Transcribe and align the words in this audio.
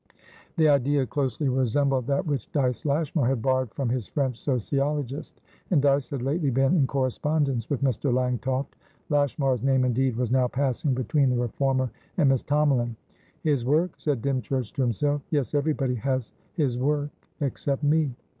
The 0.57 0.67
idea 0.67 1.05
closely 1.05 1.47
resembled 1.47 2.07
that 2.07 2.25
which 2.25 2.51
Dyce 2.51 2.87
Lashmar 2.87 3.27
had 3.27 3.43
borrowed 3.43 3.71
from 3.75 3.89
his 3.89 4.07
French 4.07 4.39
sociologist, 4.41 5.39
and 5.69 5.79
Dyce 5.79 6.09
had 6.09 6.23
lately 6.23 6.49
been 6.49 6.75
in 6.75 6.87
correspondence 6.87 7.69
with 7.69 7.83
Mr. 7.83 8.11
Langtoft. 8.11 8.73
Lashmar's 9.09 9.61
name, 9.61 9.85
indeed, 9.85 10.15
was 10.15 10.31
now 10.31 10.47
passing 10.47 10.95
between 10.95 11.29
the 11.29 11.37
reformer 11.37 11.91
and 12.17 12.29
Miss 12.29 12.41
Tomalin. 12.41 12.95
"His 13.43 13.63
work," 13.63 13.91
said 13.95 14.23
Dymchurch 14.23 14.73
to 14.73 14.81
himself. 14.81 15.21
"Yes, 15.29 15.53
everybody 15.53 15.93
has 15.93 16.33
his 16.55 16.79
workexcept 16.79 17.83
me." 17.83 18.09